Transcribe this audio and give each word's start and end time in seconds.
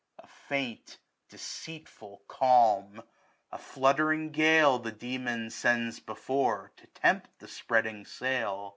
A 0.17 0.25
faint 0.25 0.97
deceitful 1.29 2.23
calm. 2.27 3.03
A 3.51 3.59
fluttering 3.59 4.31
gale, 4.31 4.79
the 4.79 4.91
demon 4.91 5.51
sends 5.51 5.99
before^ 5.99 6.75
To 6.77 6.87
tempt 6.87 7.37
the 7.37 7.47
spreading 7.47 8.03
sail. 8.07 8.69